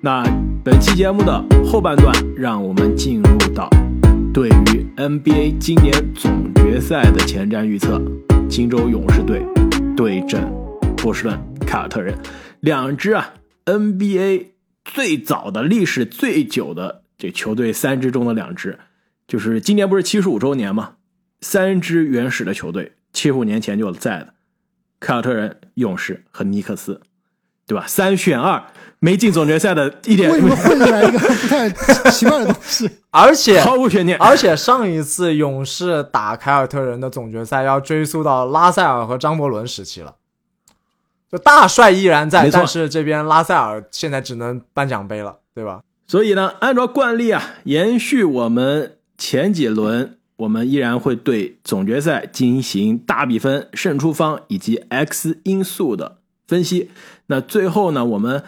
[0.00, 0.22] 那
[0.64, 3.68] 本期节目的后半段，让我们进入到
[4.32, 8.00] 对于 NBA 今年总决赛的前瞻预测。
[8.48, 9.44] 金州勇士队
[9.96, 10.40] 对阵
[10.96, 12.16] 波士顿凯尔特人，
[12.60, 13.34] 两支啊
[13.64, 14.50] NBA
[14.84, 18.78] 最早的历史最久的这球队三支中的两支，
[19.26, 20.92] 就是今年不是七十五周年吗？
[21.40, 24.34] 三支原始的球队，七十五年前就在的
[25.00, 27.00] 凯尔特人、勇士和尼克斯，
[27.66, 27.84] 对吧？
[27.84, 28.62] 三选二。
[29.00, 31.70] 没进总决赛的一点，为什么混进来一个不太
[32.10, 32.90] 奇怪的东西？
[33.10, 34.18] 而且毫无悬念。
[34.18, 40.16] 而且上一次勇士打凯尔特人的总决赛要追溯到拉塞尔和张伯伦时期了。
[41.30, 45.82] 就大帅依然在，但是这边拉塞尔现在只能颁奖杯了，对吧？
[46.08, 56.16] 所以呢，按照惯例啊，延续我们前几轮，我们依然会对总决赛进行大比分、胜出方以及 X 因素的
[56.48, 56.90] 分析。
[57.26, 58.42] 那最后呢，我们。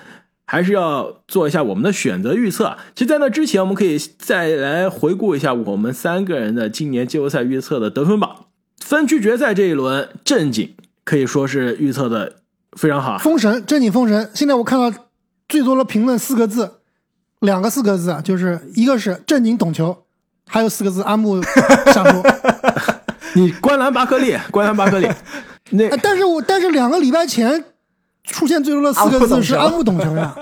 [0.53, 2.77] 还是要做一下我们的选择预测。
[2.97, 8.47] 其实，在那之前，我们可以再来回顾一下我们三个人的今年季后赛预测的得分榜。
[8.81, 12.39] 分区决赛这一轮，正经可以说是预测的
[12.77, 13.17] 非常好。
[13.19, 14.29] 封神，正经封神。
[14.35, 14.93] 现在我看到
[15.49, 16.69] 最多的评论四个字，
[17.39, 19.97] 两个四个字啊，就是一个是正经懂球，
[20.49, 21.41] 还有四个字阿木
[21.95, 22.25] 瞎说。
[23.37, 25.09] 你观澜巴克利，观澜巴克利。
[25.71, 27.67] 那但是我但是两个礼拜前。
[28.31, 30.35] 出现最多的四个字是“阿木懂球”呀，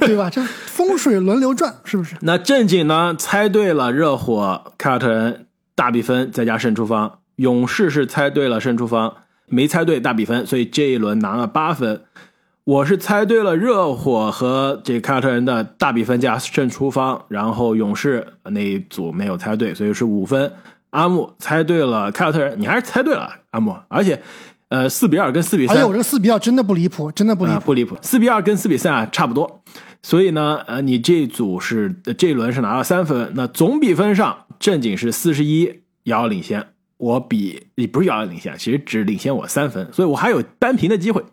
[0.00, 0.28] 对吧？
[0.30, 2.16] 这风水轮流转，是不是？
[2.20, 3.14] 那正经呢？
[3.18, 9.14] 猜对了，热火、凯尔特人大比分再加胜出方；勇士是猜对了胜出方，
[9.46, 12.02] 没猜对大比分，所以这一轮拿了八分。
[12.64, 20.52] 我是猜对了热火和这凯尔特人的大比分加胜出方，然后勇士那一组没有猜对，所以是五分。
[20.90, 24.20] 阿木猜对了凯尔特人，你还是猜对了，阿木，而且。
[24.70, 27.96] 呃，四比二跟四比三，哎呦，这个四比二真的不离谱，真的不离谱，不离谱。
[28.02, 29.62] 四比二跟四比三啊，差不多。
[30.00, 35.66] 所以呢，呃，你这组是这一轮是拿了三分，那总比分上正经是四十一，
[36.04, 36.64] 遥遥领先。
[36.98, 41.24] 我比你不是遥遥领先，其实只领先我三分，所以我还有扳平的机会，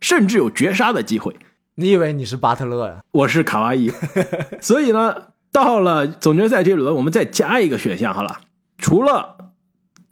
[0.00, 1.34] 甚至有绝杀的机会。
[1.74, 3.00] 你以为你是巴特勒呀？
[3.10, 3.90] 我是卡哇伊。
[4.62, 5.12] 所以呢，
[5.50, 8.38] 到了总决赛这轮，我们再加一个选项好了，
[8.78, 9.36] 除了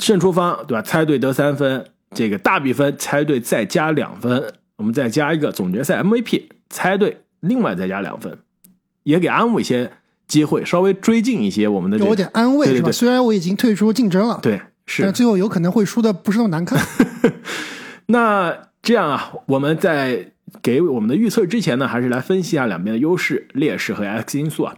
[0.00, 0.82] 胜出方对吧？
[0.82, 1.86] 猜对得三分。
[2.14, 8.38] 这个大比分猜对再加两分，我们再加一个总决赛 MVP 猜对，另外再加两分，
[9.04, 9.90] 也给安慰一些
[10.26, 11.98] 机会，稍微追进一些我们的。
[11.98, 12.92] 有点安慰是吧？
[12.92, 16.78] 虽然我已经退出竞争了，对，是，但最后有可能会输的不是那么难看。
[18.06, 24.76] 那这样啊，我们在给我们的预测之前呢，还是来分析一下两边的优势、劣势和 X 因素啊。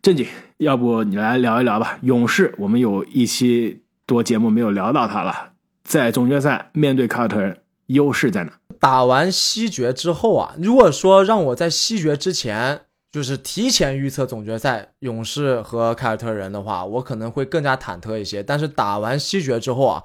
[0.00, 0.26] 正经，
[0.56, 1.98] 要不你来聊一聊吧？
[2.00, 5.49] 勇士，我们有一期多节目没有聊到他了。
[5.82, 8.52] 在总决赛面对凯尔特人，优势在哪？
[8.78, 12.82] 打完西决之后啊，如果说让我在西决之前
[13.12, 18.42] 就是提前预测总决赛勇士和凯尔特人的话，我可能会更加忐忑一些。
[18.42, 20.04] 但是打完西决之后啊，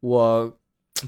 [0.00, 0.52] 我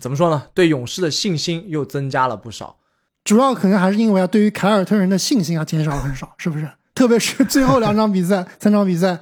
[0.01, 0.45] 怎么说呢？
[0.55, 2.79] 对勇士的信心又增加了不少。
[3.23, 6.69] 主要可能还是因为啊，对于凯尔特人的信心啊减少了很少，是不是？
[6.95, 9.19] 特别是最后两场比赛、三场比赛。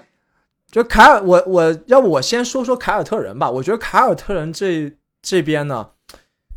[0.72, 3.50] 就凯尔，我我要不我先说说凯尔特人吧。
[3.50, 4.90] 我觉得凯尔特人这
[5.20, 5.90] 这边呢，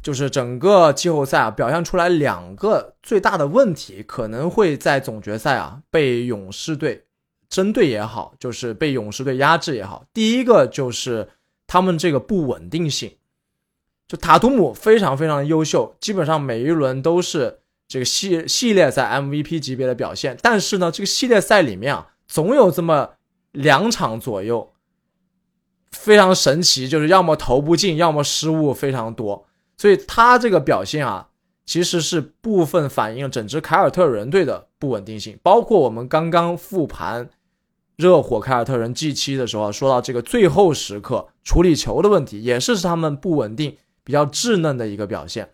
[0.02, 7.04] 就是整个季后赛啊表现出来两个最大的问题，可能会在总决赛啊被勇士队
[7.50, 10.06] 针对也好，就是被勇士队压制也好。
[10.14, 11.28] 第一个就是
[11.68, 13.12] 他们这个不稳定性，
[14.08, 23.10] 就塔图姆非常非常优秀，基本上每一轮都是这个系系列赛 MVP 级别的表现，但是呢，这个系列赛里面啊总有这么。
[23.56, 24.74] 两场左右，
[25.92, 31.30] 非常神奇，就是要么投不进，要么失误非常多，所以他这个表现啊，
[31.66, 35.40] 其实是部分反映了整支凯尔特人队的不稳定性。
[35.42, 37.30] 包括我们刚刚复盘
[37.96, 45.54] 热火凯尔特人 G 七的时候，说到这个最后时刻处理球的问题，也是他们不稳定、比较稚嫩的一个表现。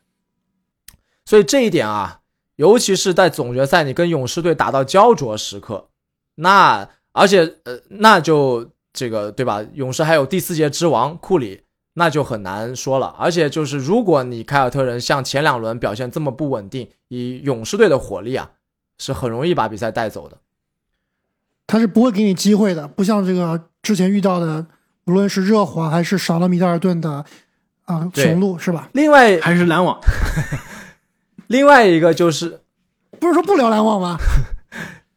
[1.26, 2.22] 所以这一点啊，
[2.56, 5.90] 尤其是在总决赛你跟勇士队打到焦灼时刻，
[6.36, 6.90] 那。
[7.14, 9.62] 而且，呃，那就这个对吧？
[9.74, 11.64] 勇士还有第四节之王库里，
[11.94, 13.16] 那就很难说了。
[13.20, 18.52] 而且，就是如果你凯尔特人像前两轮表现这么不稳定，以勇士队的火力啊，
[18.98, 20.38] 是很容易把比赛带走的。
[21.68, 24.66] 他是不会给你机会的，不像这个之前遇到的，
[25.06, 27.26] 无论是热火还是少了米德尔顿的
[27.86, 28.90] 啊雄鹿，是吧？
[28.94, 30.00] 另外还是篮网，
[31.48, 32.62] 另外一个就是，
[33.20, 34.18] 不是说不聊篮网吗？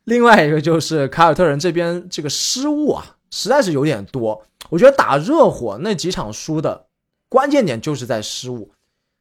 [0.05, 4.43] 另外一个就是凯尔特人这边这个失误啊，实在是有点多。
[4.71, 6.87] 我觉得打热火那几场输的
[7.29, 8.71] 关键点就是在失误。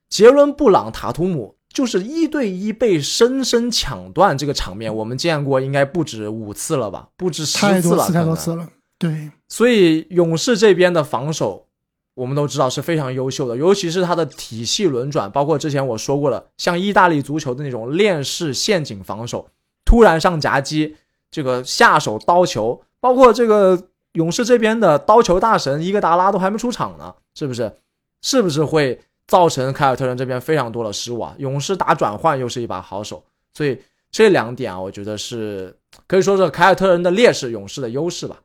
[0.10, 8.70] 杰伦布朗、塔图姆就是一对一被深深抢断这个场面，我们见过应该不止五次了吧，不止十次了，太多次太多次了。
[9.00, 11.66] 对，所以勇士这边的防守，
[12.14, 19.50] 我们都知道是非常优秀的，尤其是他的体系轮转，包括之前我说过的，像意大利足球的那种链式陷阱防守，
[19.94, 20.98] 突然上夹击，
[21.30, 23.80] 这个下手刀球，包括这个
[24.14, 27.72] 勇士这边的刀球大神伊戈达拉都还没出场呢，是不是？
[28.20, 31.36] 是不是会造成凯尔特人这边非常多的失误啊？
[31.38, 33.24] 勇士打转换又是一把好手，
[33.54, 33.80] 所以
[34.10, 38.42] 这两点啊，我觉得是可以说是凯尔特人的劣势，勇士的优势吧。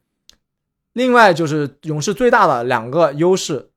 [0.93, 3.71] 另外就是勇士最大的两个优势，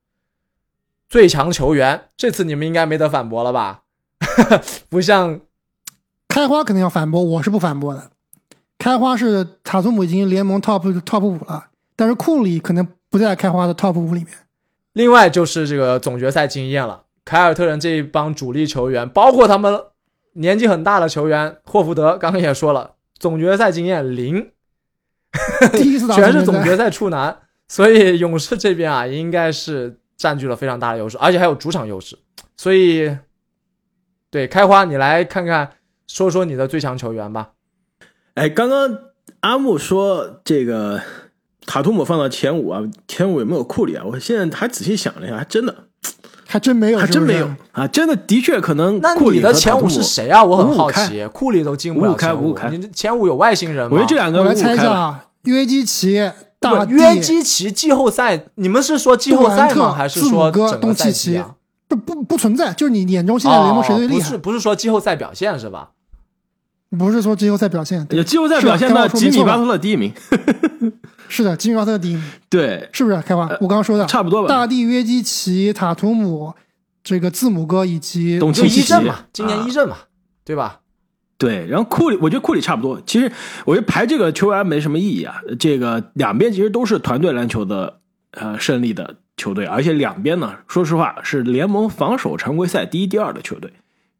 [1.08, 3.84] 最强球员，这次你们应该没得反驳了吧？
[4.90, 5.40] 不像
[6.32, 8.10] 开花肯定要反驳，我是不反驳的。
[8.78, 14.28] 开花是塔图姆已经联盟 top top 五了，但是库里可能不在开花的 top 五里面。
[14.94, 19.78] 另外就是这个总决赛经验了，凯尔特人这一帮主力球员，包括他们
[20.32, 24.52] 年纪很大的球员霍福德，刚刚也说了，总决赛经验零，
[25.74, 32.18] 第一次打全是总决赛处男，所以勇士这边啊，应该是占据了非常大的优势，而且还有主场优势。
[32.56, 33.14] 所以，
[34.30, 35.70] 对开花，你来看看，
[36.12, 37.52] 说说你的最强球员吧。
[38.34, 38.98] 哎，刚刚
[39.40, 41.00] 阿木说这个
[41.64, 44.04] 塔图姆放到前五啊，前五有没有库里啊？
[44.06, 45.74] 我现在还仔细想了一下，还真的
[46.46, 50.44] 还真没有，还真没有是啊，真的的确可能那库里你的前五是谁啊？
[50.44, 53.92] 我很好奇，库里都进不了五五开前五五开你前五有外星人吗？
[53.92, 54.40] 我觉得这两个。
[54.40, 54.76] 我来猜一。
[54.76, 56.30] 下啊，约基奇、
[56.60, 59.94] 大约基奇季后赛，你们是说季后赛吗？
[59.94, 61.54] 还是说整个赛东契奇季啊？
[61.88, 64.38] 不不不存在，就是你眼中现在联盟谁最厉害哦不是？
[64.38, 65.90] 不是说季后赛表现是吧？
[66.98, 70.12] 不是说季后赛表现，季后赛表现是吧的吉米巴特勒第一名，
[71.28, 73.20] 是的，吉米巴特勒第一名，对，是不是？
[73.22, 74.48] 开花，我刚刚说的，差不多吧。
[74.48, 76.52] 大地、约基奇、塔图姆，
[77.02, 79.96] 这个字母哥以及就东契奇一阵嘛，今年啊一阵嘛，
[80.44, 80.80] 对吧？
[81.38, 83.00] 对，然后库里，我觉得库里差不多。
[83.04, 83.32] 其实
[83.64, 85.40] 我觉得排这个球员没什么意义啊。
[85.58, 88.00] 这个两边其实都是团队篮球的
[88.32, 93.72] 呃胜利的球队，而且两边呢，说实话是联盟防守常规赛第一、第二的球队。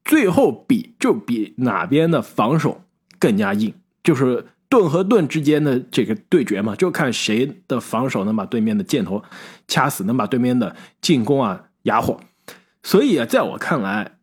[0.04, 2.82] 最后比就比哪边的防守
[3.18, 3.72] 更加硬，
[4.02, 9.22] 就是盾和盾之间的这个对决嘛，就看谁的防守能把对面的箭头
[9.68, 12.20] 掐死，能把对面的进攻啊哑火。
[12.82, 14.18] 所以啊，在我看来，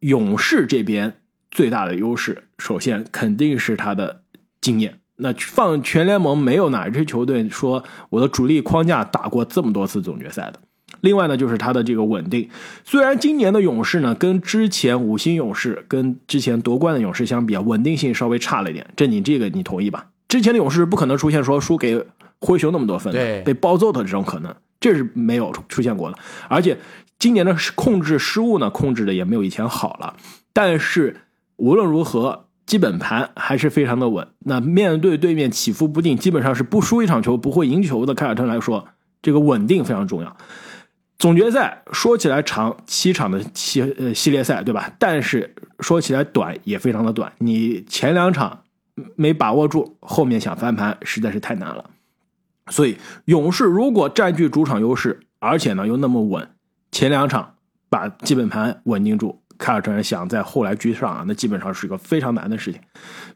[0.00, 1.20] 勇士这边
[1.50, 4.22] 最大的优势，首先肯定是他的
[4.60, 5.00] 经验。
[5.16, 10.60] 那放全联盟没有哪支球队说我的主力框架打过这么多次总决赛的。
[11.00, 12.48] 另外呢，就是他的这个稳定。
[12.84, 18.86] 虽然今年的勇士呢，跟之前五星勇士、跟之前夺冠的勇士相比啊，稳定性稍微差了一点。
[18.96, 20.06] 这你这个你同意吧？
[20.28, 22.04] 之前的勇士不可能出现说输给
[22.40, 23.12] 灰熊那么多分
[23.44, 26.18] 被暴揍的这种可能，这是没有出现过的。
[26.48, 26.78] 而且
[27.18, 30.14] 今年的控制失误呢，控制的也没有以前好了。
[30.52, 31.16] 但是
[31.56, 34.28] 无论如何，基本盘还是非常的稳。
[34.40, 38.86] 那面对对面起伏不定，基本上是不输一场球不会赢球的凯尔特人来说，
[39.20, 40.36] 这个稳定非常重要。
[41.20, 44.90] 总决赛说起来长，七场的系呃系列赛，对吧？
[44.98, 47.30] 但是说起来短也非常的短。
[47.36, 48.64] 你前两场
[49.16, 51.90] 没把握住，后面想翻盘实在是太难了。
[52.70, 52.96] 所以
[53.26, 56.48] 勇士如果占据主场优势，而且呢又那么稳，
[56.90, 57.56] 前两场
[57.90, 62.80] 把基本盘稳定住，凯尔特人想在后来居上啊，那基本上是一个非常难的事情。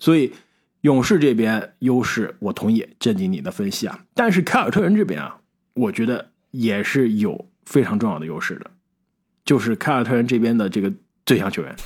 [0.00, 0.32] 所以
[0.80, 4.00] 勇士这边优势，我同意正经你的分析啊。
[4.14, 5.36] 但是凯尔特人这边啊，
[5.74, 8.70] 我觉得也是有非常重要的优势的，
[9.44, 10.92] 就是凯尔特人这边的这个
[11.24, 11.76] 最强球员。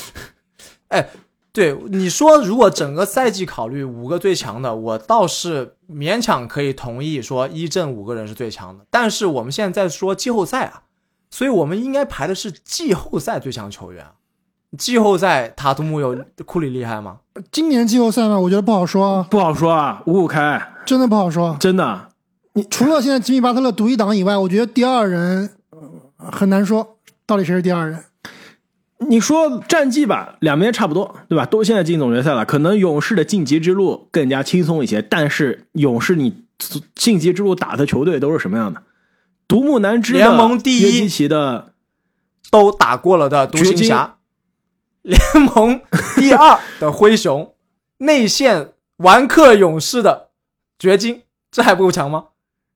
[0.88, 1.08] 哎，
[1.52, 8.84] 对你说，如果整个赛季考虑五个最强的，我倒是勉强可以同意说一阵五个人是最强的。
[8.90, 10.82] 但是我们现在在说季后赛啊，
[11.30, 14.12] 所以我们应该排的是季后赛最强球员啊。
[14.76, 17.18] 季后赛塔图姆有库里厉害吗？
[17.50, 21.56] 今年季后赛嘛，我觉得不好说，不好说啊，五五开，真的不好说。
[21.58, 22.05] 真的。
[22.56, 26.96] 你除了现在吉米巴特勒独一档以外，我觉得第二人呃很难说
[27.26, 28.02] 到底谁是第二人。
[29.10, 31.44] 你说战绩吧，两边差不多，对吧？
[31.44, 35.02] 都现在进总决赛了，可能勇士的晋级之路更加轻松一些。
[35.02, 36.44] 但是勇士你
[36.94, 38.82] 晋级之路打的球队都是什么样的？
[39.46, 41.74] 独木难支的联盟第一约基奇的
[42.50, 44.16] 都打过了的独行侠，
[45.02, 45.20] 联
[45.54, 45.78] 盟
[46.16, 47.54] 第二的灰熊，
[47.98, 50.30] 内线完克勇士的
[50.78, 51.20] 掘金，
[51.50, 52.28] 这还不够强吗？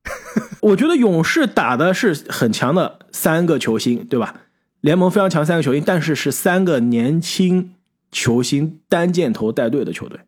[0.61, 4.35] 我觉得勇士打的是很强的三个球星，对吧？
[4.81, 7.75] 联盟非常强三个球星，但是是三个年轻
[8.11, 10.21] 球星单箭头带队的球队。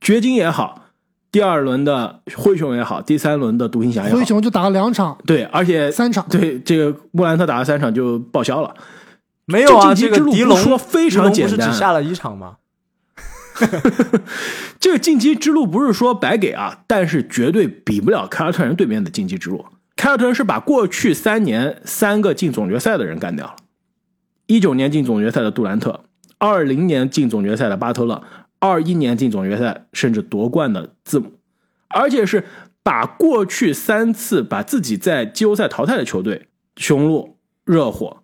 [0.00, 0.84] 掘金也好，
[1.32, 8.74] 第二轮的灰熊也好，第三轮的独行侠也好灰，熊就打了两场、对，而且三场，对这个莫兰特打了三场就报销了。
[9.46, 12.56] 没有啊，这这晋级之路个狄龙说非常简狄龙不是单只下了一场吗？
[14.78, 19.64] 这个晋级之路不是说白给啊，但是绝对比不了凯尔特人对面的晋级之路。
[19.96, 23.56] 凯尔特人是把过去三年三个进总决赛的人干掉了：
[24.46, 26.04] 一九年进总决赛的杜兰特，
[26.38, 28.22] 二零年进总决赛的巴特勒，
[28.60, 31.32] 二一年进总决赛甚至夺冠的字母，
[31.88, 32.44] 而且是
[32.84, 36.46] 把过去三次把自己在季后赛淘汰的球队
[36.76, 38.18] 雄鹿、热火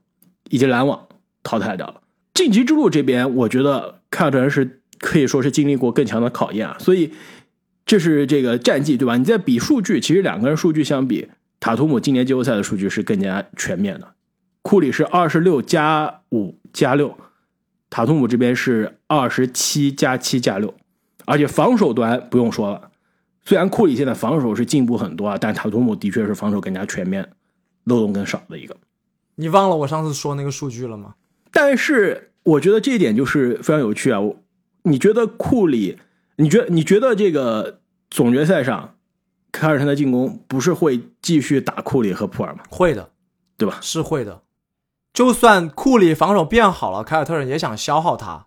[0.50, 1.08] 以及篮网
[1.42, 2.02] 淘汰掉了。
[2.32, 7.12] 晋级之路这边，我觉得凯尔特人是可以说是经历过更强的考验啊，所以
[7.86, 9.16] 这是这个战绩对吧？
[9.16, 11.28] 你在比数据，其实两个人数据相比，
[11.60, 14.14] 塔图姆今年季后赛的数据是更加全面的。
[14.62, 17.16] 库里是二十六加五加六，
[17.90, 20.74] 塔图姆这边是二十七加七加六，
[21.26, 22.90] 而且防守端不用说了，
[23.44, 27.28] 虽然库里现在防守是进步很多啊，但塔图姆的确是防守更加全面，
[27.84, 28.74] 漏洞更少的一个。
[29.36, 31.14] 你忘了我上次说那个数据了吗？
[31.50, 34.20] 但是我觉得这一点就是非常有趣啊！
[34.20, 34.36] 我
[34.84, 35.98] 你觉得库里，
[36.36, 38.94] 你觉你觉得这个总决赛上，
[39.52, 42.62] 凯尔特人的进攻不是会继续打库里和普尔吗？
[42.70, 43.10] 会的，
[43.58, 43.78] 对吧？
[43.80, 44.42] 是会的。
[45.12, 48.46] 就算库里防守变好了，凯尔特人也想消耗他，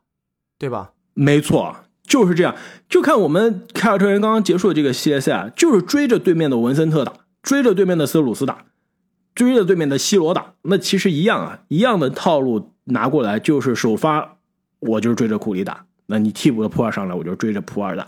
[0.60, 0.92] 对吧？
[1.14, 2.56] 没错，就是这样。
[2.88, 8.66] 就看我们凯尔特人刚刚结束的这个系列赛啊，就是追着对面的文森特打，追着对面的斯鲁斯打，
[9.34, 10.54] 追着对面的西罗打。
[10.62, 14.38] 那其实一样啊，一样的套路拿过来，就是首发
[14.80, 18.08] 我就是追着库里打，那你替补的普尔上来，我就追着普尔打。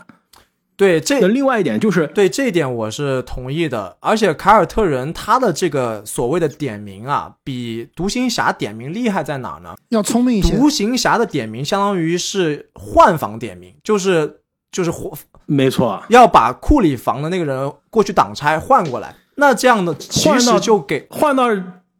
[0.76, 3.98] 对，这那另外一点就是，对这一点我是同意的。
[4.00, 9.74] 而且凯尔特人他的这个所谓的点名啊，比独行侠点名厉害在哪儿呢？
[9.90, 10.56] 要聪明一些。
[10.56, 14.40] 独行侠的点名相当于是换防点名，就是
[14.72, 15.12] 就是换
[15.44, 19.14] 没错，要把库里防的那个人过去挡拆换过来。
[19.34, 21.44] 那这样的其换到实就给换到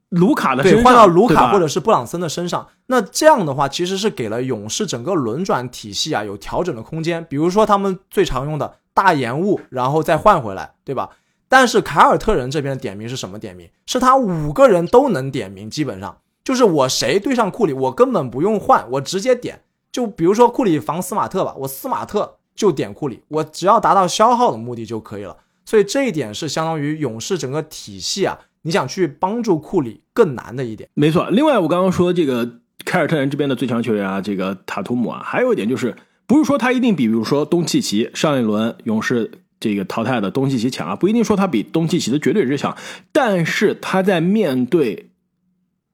[0.08, 2.66] 卢卡的身上，对换到卢卡或者是布朗森的身上。
[2.92, 7.24] 那这样的话，其实是给了勇士整个轮转体系啊有调整的空间。
[7.30, 11.10] 比如说他们最常用的大延误，然后再换回来，对吧？
[11.48, 13.70] 但是凯尔特人这边的点名是什么点名？
[13.86, 19.62] 是他五个人都能点名，基本上就是我谁对上库里，我根本不用换，我直接点。
[19.92, 25.36] 就比如说库里防斯马特吧，我斯马特就点库里，我只要达到消耗的目的就可以了。
[25.64, 30.88] 所以这一点是相当于勇士整个体系啊，你想去帮助库里更难的一点。
[30.94, 31.30] 没错。
[31.30, 32.59] 另外，我刚刚说这个
[32.90, 35.94] 凯尔特人这边的最强球员啊，这个塔图姆啊，还有一点就是，
[36.26, 39.30] 不是说他一定比，比如说东契奇上一轮勇士
[39.60, 42.76] 这个淘汰的东契奇强啊，不一定说他比东契奇的绝对值强，
[43.12, 45.10] 但是他在面对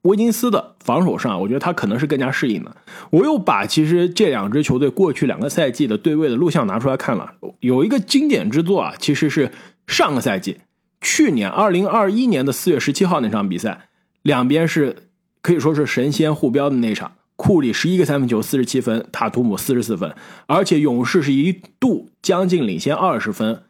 [0.00, 2.74] 威金斯的防守上，我觉得他可能是更加适应的。
[3.10, 9.50] 我又把其实这两支球队过去两个赛季的对位的录像拿出来看了，有一个经典之作啊，其实是
[9.86, 10.60] 上个赛季，
[11.02, 13.88] 去年二零二一年的四月十七号那场比赛，
[14.22, 15.10] 两边是
[15.46, 17.12] 可以说是神仙互飙的那场。
[17.36, 20.12] 库里十一个三分球，四十七分；塔图姆四十四分，
[20.46, 23.62] 而且勇士是一度将近领先二十分。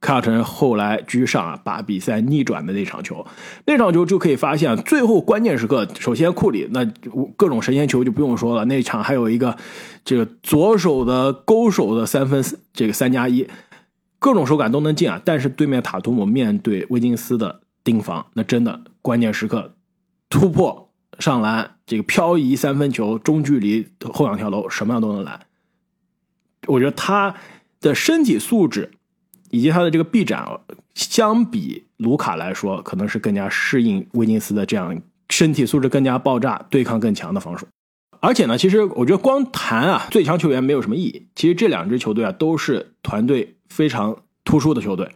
[0.00, 3.26] 凯尔特人后来居上啊，把比赛逆转的那场球，
[3.66, 6.84] 那场球就可以发现，最后关键时刻，首先库里那
[7.36, 9.56] 各种神仙球就不用说了，那场还有一个
[10.04, 13.48] 这个左手的勾手的三分，这个三加一，
[14.20, 15.20] 各种手感都能进啊。
[15.24, 19.74] 但是对面塔图姆面对威金斯的盯防，那真的关键时刻
[20.28, 20.83] 突破
[21.18, 25.40] 上篮，这个漂移三分球，中距离后仰跳楼，什么样都能来。
[26.66, 27.34] 我觉得他
[27.80, 28.90] 的身体素质。
[29.50, 30.44] 以及他的这个臂展，
[30.96, 37.64] 相比卢卡来说，可能是更加适应威金斯的这样身体素质更加爆炸、对抗更强的防守。
[38.18, 41.28] 而且呢，其实我觉得光谈啊最强球员没有什么意义。
[41.36, 45.08] 其实这两支球队啊都是团队非常突出的球队。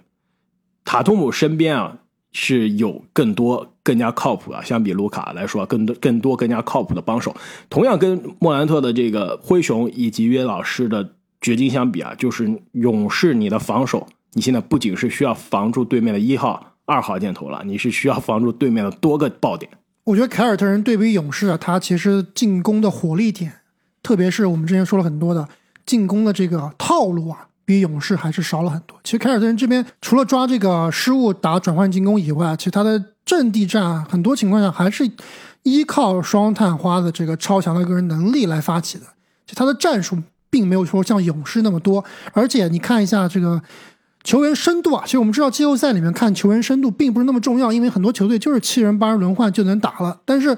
[0.85, 1.99] 塔图姆身边啊
[2.31, 7.35] 是有更多更加靠谱啊，相比卢卡来说，更多更多更加靠谱的帮手。
[7.71, 14.07] 同样跟莫兰特的这个灰熊以及约老师的掘金相比啊，就是勇士你的防守。
[14.35, 19.73] 你现在不仅是需要防住对面的一号、二号箭头了，你是需要防住对面的多个爆点。
[20.05, 23.51] 我觉得凯尔特人对比勇士啊，他其实进攻的火力点，
[24.03, 25.49] 特别是我们之前说了很多的
[25.87, 28.99] 进攻的这个套路啊，比勇士还是少了很多。
[29.05, 35.07] 其实凯尔特人这边除了抓这个失误打转换进攻以外，其实他的阵地战，很多情况下还是
[35.65, 39.05] 依靠双探花的这个超强的个人能力来发起的。
[39.45, 40.17] 就他的战术
[40.49, 43.61] 并没有说像勇士那么多，而且你看一下这个。
[44.25, 50.21] 球员深度啊，其实我们知道季后赛里面看球员深度并不是那么重要，因为很多球队就是七人八人轮换就能打了。
[50.27, 50.55] 但是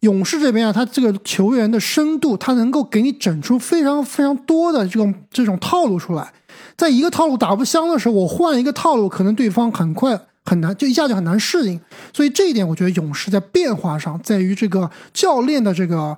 [0.00, 6.32] 勇士这边啊，他这个球员的深度，他能够给你整出非常非常多的这种这种套路出来。
[6.76, 11.80] 在一个套路打不香的时候，我换一个套路，可能对方很快很难，就一下就很难适应。
[12.12, 16.16] 所以这一点，我觉得勇士在变化上，在于这个教练的这个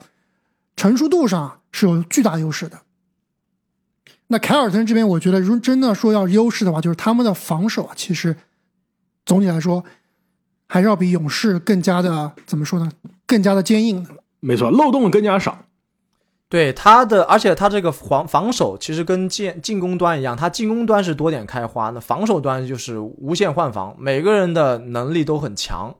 [0.77, 2.81] 成熟度上是有巨大优势的。
[4.27, 8.37] 那凯尔特人这边，我觉得如真的说要优势的话，就是他们的防守啊，其实
[9.25, 9.85] 总体来说
[10.67, 12.91] 还是要比勇士更加的怎么说呢？
[13.29, 14.11] 更加的坚硬的。
[14.41, 15.67] 没错，漏洞更加少。
[16.49, 25.95] 对他的，而且他这个防防守其实跟进进攻端一样，他进攻端是多点开花，那防守端就是无限换防，每个人的能力都很强，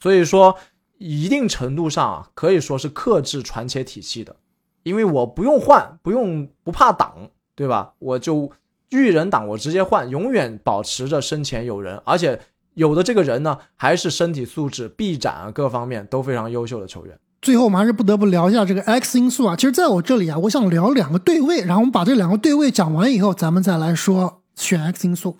[0.00, 0.56] 所以说
[0.96, 4.34] 一定程度上啊，可以说是克制传切体系的，
[4.82, 7.92] 因为我不用换，不用不怕挡，对吧？
[8.00, 8.50] 我就
[8.88, 12.40] 遇人挡，我直接换，永远保持着身前有人，而且
[12.78, 17.18] 有的这个人呢，还是身体素质、臂展啊各方面都非常优秀的球员。
[17.42, 19.56] 最后，我们还是不得不聊一下这个 X 因素啊。
[19.56, 25.38] 其实，在我这里啊，我想聊两个对位，然后我们把这两个对位讲完以后，咱们再来说选 X 因素。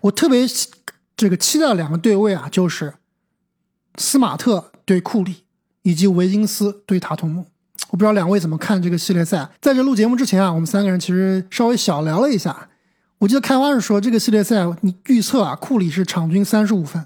[0.00, 0.46] 我特别
[1.14, 2.94] 这个期待两个对位啊，就是
[3.96, 5.44] 斯马特对库里，
[5.82, 7.46] 以及维金斯对塔图姆。
[7.90, 9.50] 我不知道两位怎么看这个系列赛。
[9.60, 12.68] 在这录节目之前啊，我们三个人其实稍微小聊了一下。
[13.18, 17.04] 我记得开花是说这个系列赛你预测啊，库里是场均三十五分。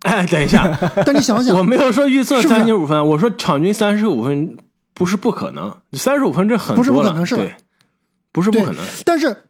[0.00, 4.56] 哎，等一下， 但你想想，我没有说预测三十五分，我说场均三十五分
[4.92, 7.54] 不是不可能，三十五分这很不是不可能是吧对，
[8.32, 8.84] 不是不可能。
[9.04, 9.44] 但是，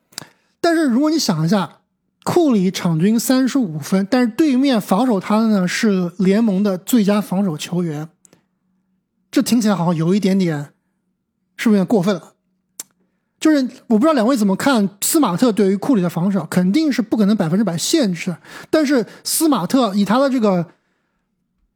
[0.60, 1.78] 但是如果你想一下，
[2.22, 8.08] 库里场均三十五分，但是对面防守他的呢是联盟的最佳防守球员，
[9.30, 10.72] 这听起来好像有一点点，
[11.56, 12.33] 是不是有点过分了？
[13.44, 13.58] 就是
[13.88, 18.34] 我不知道两位怎么看斯马特对于库里的防守，肯定是不可能百分之百限制，
[18.70, 20.64] 但是斯马特以他的这个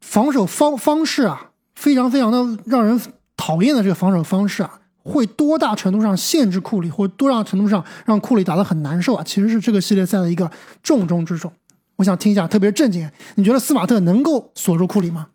[0.01, 2.99] 防守方方式啊，非常非常的让人
[3.37, 9.23] 讨厌的这个防守方式啊，会多大程度上限制库里，或多大程度上让库里打得很难受啊？
[9.23, 10.51] 其实是这个系列赛的一个
[10.83, 11.53] 重中之重。
[11.97, 15.27] 我想听一下，特别正经，你觉得斯马特能够锁住库里吗？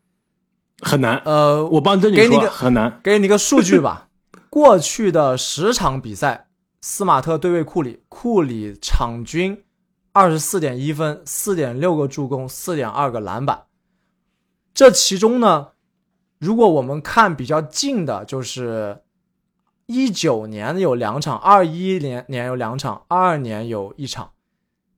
[0.81, 1.21] 很难。
[1.25, 2.99] 呃，我帮正经说给你个很难。
[3.03, 4.07] 给你个数据吧，
[4.53, 6.45] 过去的十场比赛，
[6.79, 9.63] 斯马特对位库里，库里场均
[10.11, 13.63] 二十四点一分，四点六个助攻，四点二个篮板。
[14.71, 15.69] 这其中呢，
[16.37, 19.01] 如果我们看比较近的，就是
[19.87, 24.33] 一九年有两场，二一年年有两场，二二年有一场。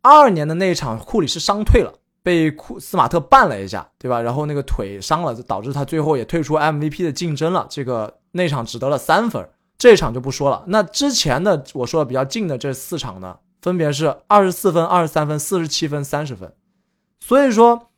[0.02, 4.22] 二二年的那一场，库里是伤退了，被库斯马特绊了一下，对吧？
[4.22, 7.66] 然后那个腿伤了，就导致他最后也退出 MVP 的竞争了。
[7.70, 10.64] 这个那场只得了三分，这一场就不说了。
[10.68, 16.54] 那之前的我说的比较近的这四场呢，分别是二十四分、二十三分、四十七分、三十分。
[17.22, 17.90] 所以说，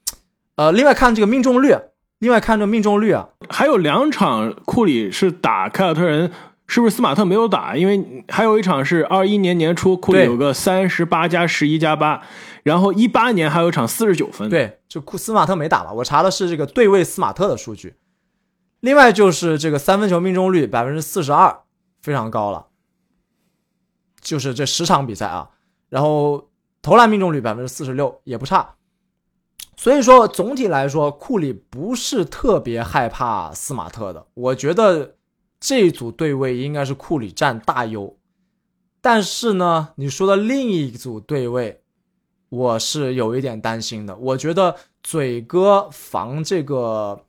[0.56, 1.76] 呃，另外看这个命中率，
[2.20, 6.32] 另外看这个命中率啊，还有两场库里是打凯尔特人，
[6.68, 7.76] 是不是斯马特没有打？
[7.76, 12.22] 因为还有一场是二一年年初库里有个三十八加十一加八，
[12.64, 15.92] 然后一八年还有一场四十九分。，对，就库斯马特没打吧？
[15.92, 17.96] 我查的是这个对位斯马特的数据。
[18.80, 21.64] 另外就是这个三分球命中率百分之四十二，
[22.02, 22.68] 非常高了。
[24.22, 25.50] 就是这十场比赛啊，
[25.90, 26.50] 然后
[26.82, 28.76] 投篮命中率百分之四十六，也不差。
[29.76, 34.26] 所以说总体来说，库里不是特别害怕斯马特的。
[34.34, 35.16] 我觉得
[35.60, 38.18] 这一组对位应该是库里占大优。
[39.00, 41.82] 但是呢，你说的另一组对位，
[42.50, 44.16] 我是有一点担心的。
[44.18, 47.24] 我觉得嘴哥防这个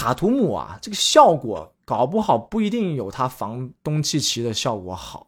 [0.00, 5.26] 塔图姆啊，这个效果搞不好不一定有他防东契奇的效果好。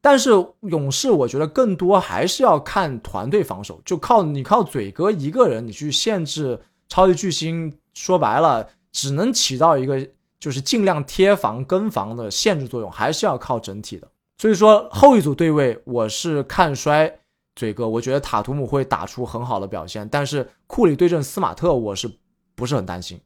[0.00, 14.06] 但是勇士，我觉得更多还是要看团队防守，就靠你靠嘴哥一个人，你去限制超级巨星，说白了，只能起到一个就是尽量贴防跟防的限制作用，还是要靠整体的。
[14.38, 17.12] 所以说后一组对位，我是看衰
[17.56, 22.08] 嘴哥，我觉得塔图姆会打出很好的表现，但是库里对阵斯马特，我是
[22.54, 23.20] 不是很担心？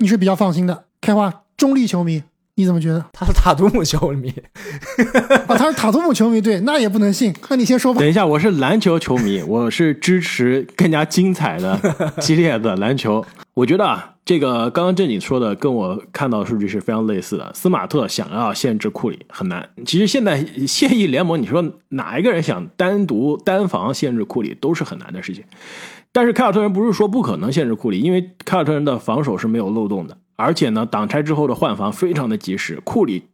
[0.00, 0.84] 你是比较放心的。
[1.00, 2.22] 开花中立球迷，
[2.54, 3.04] 你怎么觉得？
[3.12, 4.32] 他是塔图姆球迷，
[5.46, 7.34] 啊，他是塔图姆球迷，对，那也不能信。
[7.50, 8.08] 那你先说吧等。
[8.08, 11.78] 一下，我是篮球球迷，我是支持更加精彩的、
[12.20, 13.24] 激烈的篮球。
[13.52, 17.52] 我觉得啊，这个刚刚正经说的跟我看到的数据是非常类似的。
[17.54, 25.44] 斯马特想要限制库里很难，其实现在现役联盟，你说哪一个人想单独单防限制库里都是很难的事情。
[26.14, 32.80] 但是凯尔特人不是说不可能限制库里，因为凯尔特人的防守是没有漏洞的，而且呢，挡拆之后的换防非常的及时。
[32.84, 33.24] 库里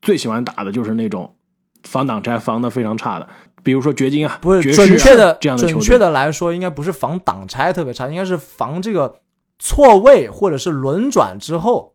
[0.00, 1.34] 最喜欢打的就是那种
[1.82, 3.28] 防挡拆防的非常差的，
[3.64, 9.16] 比如说掘金啊，不是爵士啊准确的这样的球队准确的来说，应该不是防挡拆特别差，应该是防这个
[9.58, 11.94] 错位或者是轮转之后，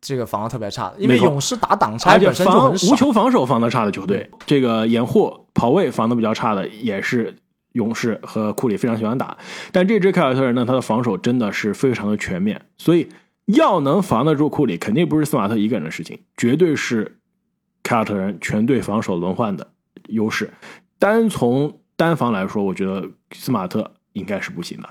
[0.00, 0.92] 这个防的特别差。
[0.98, 2.96] 因为勇士打挡拆本身就很少无。
[2.96, 7.34] 球防守防的差的球队，这个掩护跑位防的比较差的也是
[7.72, 9.36] 勇士和库里非常喜欢打，
[9.70, 13.08] 但这支凯尔特人呢，他的防守真的是非常的全面，所以
[13.46, 17.18] 要能防得住库里，肯定不是斯马特一个人的事情，绝对是
[17.82, 19.68] 凯尔特人全队防守轮换的
[20.08, 20.50] 优势。
[20.98, 24.88] 单从单防来说，我觉得斯马特应该是不行的。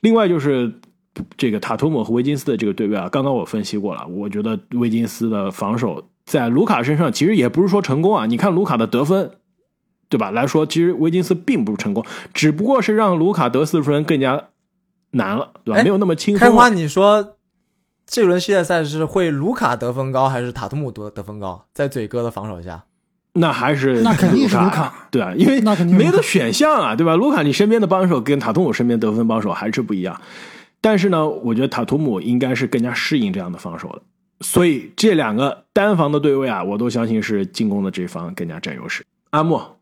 [0.00, 0.72] 另外就是
[1.36, 9.30] 这个塔图姆和维金斯的这个对位啊，刚刚我分析过了，我觉得维金斯的防守在卢卡身上其实也不是说成功啊，你看卢卡的得分。
[10.14, 10.30] 对吧？
[10.30, 14.44] 来说，其实维金斯并不成功，只不过是让卢卡得四分更加
[15.10, 15.82] 难了，对吧？
[15.82, 16.46] 没有那么轻松。
[16.46, 17.36] 开花，你说
[18.06, 21.64] 这轮系列赛是会卢卡得分高，还是塔图姆得得分高？
[21.74, 22.84] 在嘴哥的防守下，
[23.32, 27.16] 那还是那肯定是卢卡，对啊，因为那肯定没得选项啊，对吧？
[27.16, 30.20] 卢卡，你身边的帮手跟塔图姆身边得分帮手还是不一样。
[30.80, 34.02] 但是呢，我觉得塔图姆应该是更加适应这样的防守的，
[34.42, 39.04] 所以这两个单防的对位啊，我都相信是进攻的这方更加占优势。
[39.30, 39.73] 阿莫。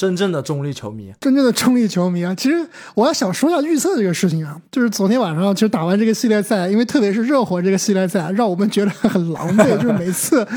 [0.00, 2.34] 真正的中立球迷，真正的中立球迷啊！
[2.34, 9.76] 其实我还想说一下预测这个事情啊，就是昨天晚上其实打完这个系列赛，因为特别是热火这个系列赛，让我们觉得很狼狈。
[9.76, 10.48] 就是每次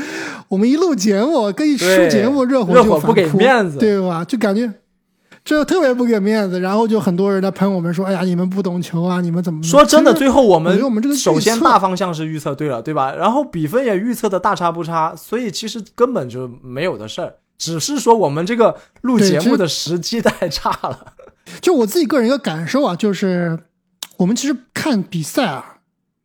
[0.48, 4.24] 我们一录节目跟一出节目，热火就不给面子，对吧？
[4.24, 4.72] 就感觉
[5.44, 13.14] 这特别不给面子，然后就很多人在喷我们说：“哎呀，你们不懂球啊，你们怎么？”说真的，最后我们我们这个首先大方向是预测对了，对吧？
[13.14, 17.34] 然后比分也预测的大差不差，所以其实根本就没有的事儿。
[17.58, 21.14] 只是说我们这个录节目的时机太差了。
[21.60, 23.58] 就我自己个人一个感受啊，就是
[24.18, 25.76] 我们其实看比赛啊，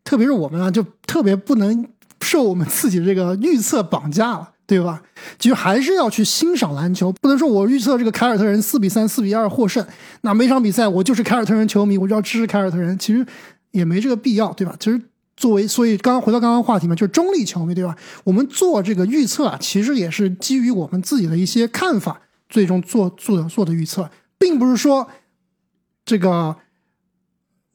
[0.03, 1.87] 特别是我们啊，就特别不能
[2.21, 5.01] 受我们自己这个预测绑架了，对吧？
[5.37, 9.85] 就还是要去欣赏篮球，不能说我预测这个凯尔特人四比三、四比二获胜，
[10.21, 13.25] 那每场比赛我就是凯尔特人球迷，我就要支持凯尔特人，其实
[13.71, 14.75] 也没这个必要，对吧？
[14.79, 15.01] 其实。
[15.39, 17.95] 作为，所以刚刚回到刚刚话题嘛，就是中立球迷，对吧？
[18.25, 25.07] 我们做这个预测啊，其实也是基于我们自己的一些看法，最终做做的做的预测，并不是说
[26.03, 26.53] 这个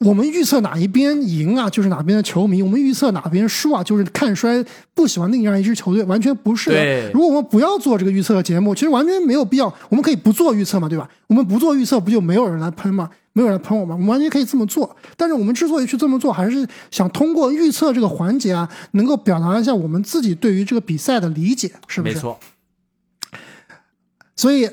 [0.00, 6.70] 我们预测哪一边赢啊，就是哪边的球迷；我们预测哪边输啊，就是看衰不喜欢另外一支球队，完全不是。
[6.70, 9.72] 对，如果我们不要做这个预测的节目，其实完全没有必要。
[9.88, 11.09] 我们可以不做预测嘛，对吧？
[11.28, 13.09] 我们不做预测，不就没有人来喷吗？
[13.33, 14.94] 没有人喷我们，我们完全可以这么做。
[15.16, 22.14] 但是我们之所以去这么做，还是想通过预测这个环节啊，能够表达一下我们自己对于这个比赛的理解，是不是？
[22.14, 22.38] 没错。
[24.37, 24.68] 所以，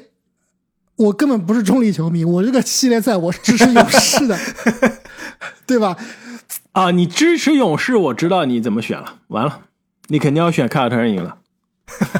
[0.95, 4.37] 我根本不是中立球迷，我这个系列赛我是支持勇士的，
[5.65, 5.97] 对吧？
[6.71, 9.19] 啊，你支持勇士，我知道你怎么选了。
[9.27, 9.61] 完了，
[10.07, 11.37] 你肯定要选凯尔特人赢了。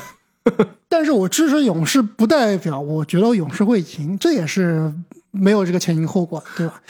[0.89, 4.93] 但是我支持勇士，不代表我觉得勇士会赢，这也是。
[5.34, 6.81] 没有这个前因后果，对吧？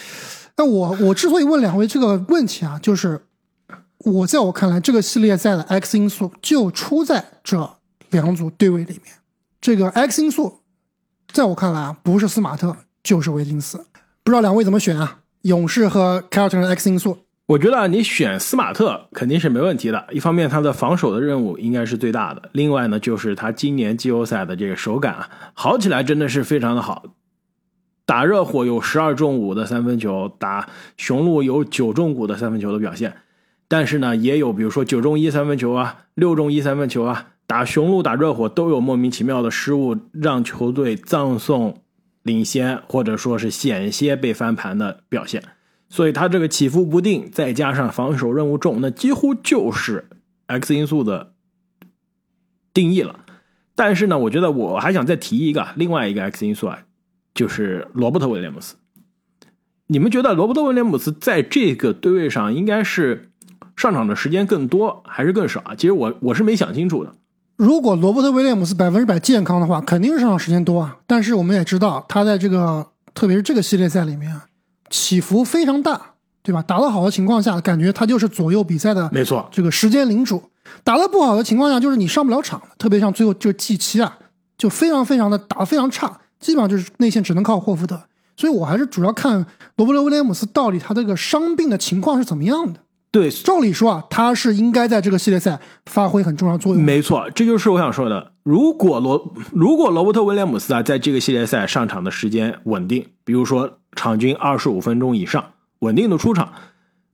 [0.57, 3.21] 那我我之所以问两位这个问题啊，就是
[3.99, 7.77] 我在我看来，这个系列赛的 X 因素就出在这
[8.09, 9.13] 两组对位里面。
[9.61, 10.61] 这个 X 因素，
[11.31, 13.77] 在我看来啊，不是斯马特就是维金斯。
[14.23, 15.19] 不知道两位怎么选啊？
[15.43, 20.05] 勇士和凯尔特人 X 因素，我觉得你选斯马特肯定是没问题的。
[20.11, 27.05] 一方面，他的防守的任务应该是最大的；另外呢，就是他今年季后赛的这个手感啊，好起来真的是非常的好。
[28.05, 33.15] 打热火有十二中五的三分球，打雄鹿有九中五的三分球的表现，
[33.67, 41.81] 但是呢，也有比如说九中一三分球啊，六中一三分球啊，打雄鹿、打热火都有莫名其妙的失误，让球队葬送
[42.23, 45.43] 领先，或者说是险些被翻盘的表现。
[45.89, 50.07] 所以他这个起伏不定，再加上防守任务重，那几乎就是
[50.47, 51.33] X 因素的
[52.73, 53.19] 定义了。
[53.75, 56.83] 但是呢，我觉得我还想再提一个另外一个 X 因素啊。
[57.33, 58.75] 就是罗伯特威廉姆斯，
[59.87, 63.31] 你们觉得罗伯特威廉姆斯在这个对位上应该是
[63.77, 65.73] 上场的时间更多还是更少啊？
[65.73, 67.15] 其实我我是没想清楚的。
[67.61, 70.97] 如果罗伯特威廉姆斯百分之百健康的话，肯定是上场时间多啊。
[71.05, 74.35] 但是我们也知道，他在这个特别是这个系列赛里面
[74.89, 76.01] 起伏非常大，
[76.41, 76.63] 对吧？
[76.63, 80.39] 打得好的情况下，感觉他就是左右比赛的没错这个时间领主；
[80.83, 82.59] 打得不好的情况下，就是你上不了场。
[82.79, 84.17] 特别像最后就是 G 七啊，
[84.57, 86.19] 就非常非常的打得非常差。
[86.39, 88.01] 基本上就是内线只能靠霍福德，
[88.35, 89.45] 所以我还是主要看
[89.75, 92.79] 罗伯特威廉姆斯到底他这个伤病的情况是怎么样的。
[93.11, 96.81] 对，照理说啊，他是应该在这个系列赛发挥很重要作用。
[96.81, 98.31] 没错，这就是我想说的。
[98.43, 106.53] 如果罗如果罗伯特威廉姆斯啊，在这个系列赛上场的时间稳定，比如说场均二十五分钟以上，稳定的出场，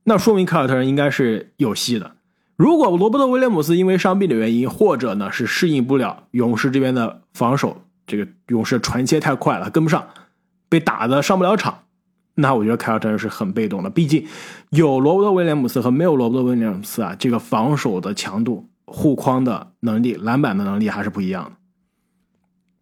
[0.04, 2.12] 那说明凯尔特人应该是有戏的。
[2.56, 7.82] 如果罗伯特威廉姆斯因为伤病的原因，或者呢是适应不了勇士这边的防守。
[8.06, 10.06] 这个勇士传切太快了，跟不上，
[10.68, 11.80] 被打的上不了场。
[12.40, 14.24] 那我觉得凯尔特人是很被动的，毕竟
[14.70, 21.52] 有罗伯特威廉姆斯和没有罗伯特威廉姆斯啊，这个防守的强度、护框的能力、篮板的能力还是不一样的。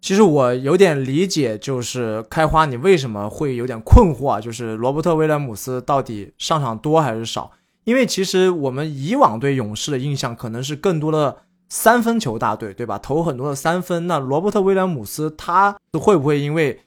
[0.02, 4.40] 其实我有点理解，就是开花你为什么会有点困惑啊？
[4.40, 7.50] 就是罗伯特威廉姆斯到底上场多还是少？
[7.84, 11.38] 因为其实我们以往对勇士的印象可能是更多的
[11.68, 12.98] 三分球大队，对吧？
[12.98, 14.06] 投很多的三分。
[14.06, 16.80] 那罗伯特威廉姆斯他会不会因为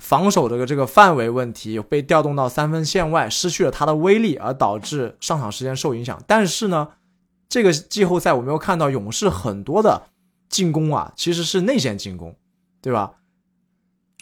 [0.00, 6.20] 防守的这个范围问题被调动到三分线外，失去了他的威力，而导致上场时间受影响？
[6.26, 6.88] 但是呢，
[7.48, 10.02] 这个季后赛我没有看到勇士很多的
[10.48, 12.34] 进攻啊，其实是内线进攻。
[12.82, 13.12] 对吧？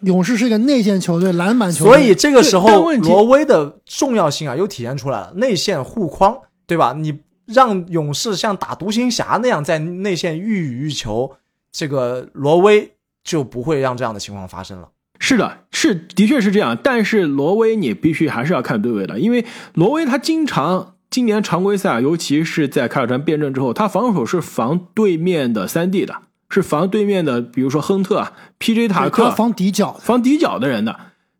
[0.03, 6.37] 勇士是一个内线球队，篮板球队，所以这个时候但问题挪威的重要性啊又体现出来了，内线护框，
[6.67, 6.93] 对吧？
[6.93, 11.37] 你让勇士像打独行侠那样在内线欲语欲求，
[11.71, 14.89] 这个罗威就不会让这样的情况发生了。
[15.19, 26.15] 是的，是的确是这样，但是挪威你必须还是要看对位的，因为挪威他经常今年常规赛，尤其是在凯尔特人变阵之后，他防守是防对面的三 D 的，
[26.49, 30.99] 是防对面的，比如说亨特啊、PJ 塔克防底角，防底角的人的。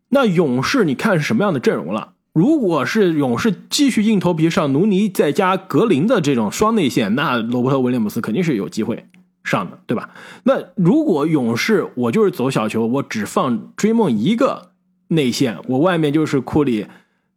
[0.09, 2.13] 那勇士你看是什么样的阵容了？
[2.33, 9.05] 如果是勇士继续硬头皮上努尼再加格林的这种双内线，那罗伯特威廉姆斯肯定是有机会
[9.43, 10.09] 上的，对吧？
[10.43, 14.71] 那如果勇士我就是走小球，我只放追梦一个
[15.07, 16.87] 内线，我外面就是库里、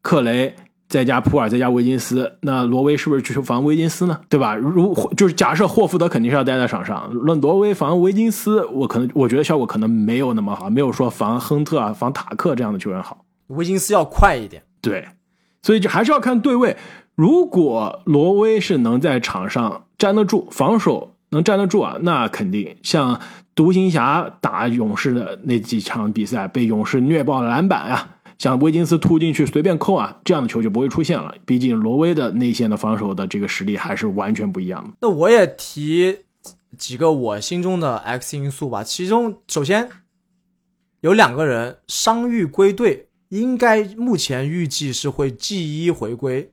[0.01, 0.55] 克雷。
[0.89, 4.21] 再加普尔，再加维金斯，那罗威是不是去防维金斯呢？
[4.29, 4.55] 对吧？
[4.55, 13.25] 如就是假设霍福德肯定是要待在场上，那罗威防维金斯，我可能我觉得效果可能没有那么好，没有说防亨特啊、防塔克这样的球员好。
[13.47, 15.09] 维金斯要快一点，对，
[15.63, 16.77] 所以就还是要看对位。
[17.15, 23.21] 如果罗威是能在场上站得住，防守能站得住啊，那肯定像
[23.55, 28.17] 独行侠打勇士的那几场比赛，被勇士虐爆篮板啊。
[28.39, 31.35] 像威金斯突进去随便扣啊，这样的球就不会出现了。
[31.47, 34.91] 毕竟挪威的内线的防守的这个实力还是完全不一样的。
[35.01, 36.19] 那我也提
[36.77, 38.83] 几个我心中的 X 因素吧。
[38.83, 39.89] 其中，首先
[41.01, 46.51] 有两个人伤愈归队，应该目前预计是会 G 一回归。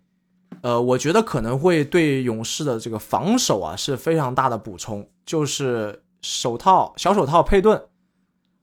[0.62, 7.82] 呃，我觉得可能会对勇士的这个防守啊是非常大的补充，就是手套小手套佩顿，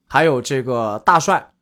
[0.07, 1.53] 还有这个大帅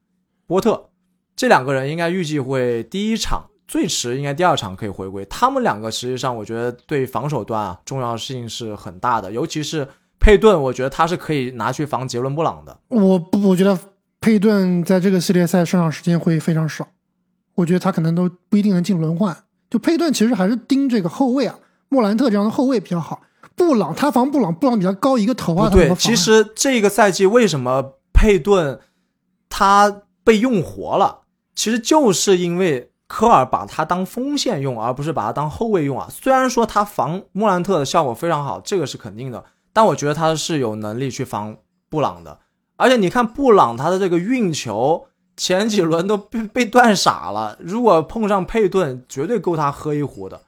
[0.47, 0.91] 波特。
[1.37, 5.25] 这两个人应该预计会第一场最迟应该第二场可以回归。
[5.25, 9.89] 他们两个实际上我觉得对防守端啊重要性是很大的，尤其是
[10.21, 12.79] 佩顿，我觉得他是可以拿去防杰伦布朗的。
[12.89, 13.79] 我不，我觉得
[14.21, 16.89] 佩顿在这个系列赛上场时间会非常少，
[17.57, 19.37] 我觉得他可能都不一定能进轮换。
[19.75, 21.59] 就佩顿其实还是盯这个后卫啊，
[21.89, 23.23] 莫兰特这样的后卫比较好。
[23.57, 25.69] 布朗他防布朗，布朗比他高一个头啊。
[25.69, 28.79] 对，其实这个赛季为什么佩顿
[29.49, 31.23] 他被用活了？
[31.57, 36.07] 其实就是因为科尔把他当锋线用，而不是把他当后卫用啊。
[36.09, 41.57] 虽然说他防莫兰特的效果非常好，这个是肯定的，但我觉得他是有能力去防
[41.91, 42.39] 布朗的。
[42.77, 47.57] 而且你看布朗他的这个运球，前几轮都被被断傻了。
[47.61, 50.43] 如果碰上佩顿，绝对够他喝一壶的。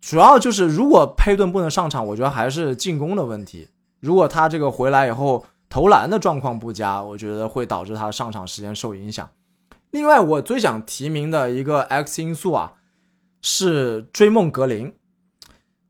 [0.00, 3.68] 主要就是如果佩顿不能上场，我觉得还是进攻的问题。
[4.00, 9.28] 如果他这个回来以后投篮的状况不佳，我觉得会导致他上场时间受影响。
[9.90, 12.74] 另外，我最想提名的一个 X 因素啊，
[13.42, 14.92] 是追梦格林。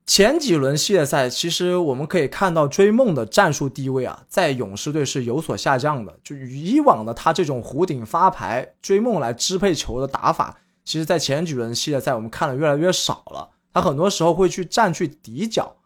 [0.06, 6.16] 前几轮系列赛，其实我们可以看到追梦的战术地位啊，在勇士队是有所下降的。
[6.22, 13.50] 就以往的他这种弧顶发牌追梦来支配球的打法，其实在前几轮系列赛我们看的越来越少了。
[13.74, 15.76] 他很多时候会去占据底角，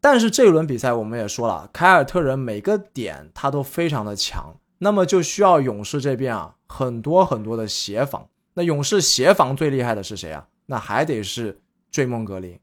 [0.00, 4.54] 但是这一轮比赛我们也说了，凯尔特人每个点他都非常的强。
[4.78, 8.28] 那么就需要勇士这边啊，很多很多的协防。
[8.52, 10.46] 那勇士协防最厉害的是谁啊？
[10.66, 11.58] 那还得是
[11.90, 12.58] 追梦格林，